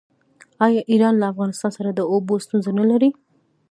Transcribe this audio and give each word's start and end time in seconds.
آیا 0.65 0.81
ایران 0.91 1.15
له 1.19 1.25
افغانستان 1.31 1.71
سره 1.77 1.89
د 1.93 1.99
اوبو 2.13 2.33
ستونزه 2.45 2.71
نلري؟ 2.79 3.09